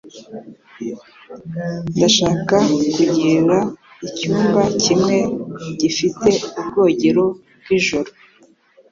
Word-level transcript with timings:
Ndashaka 1.95 2.57
kugira 2.95 3.57
icyumba 4.07 4.61
kimwe 4.83 5.17
gifite 5.79 6.29
ubwogero 6.59 7.25
bwijoro. 7.61 8.09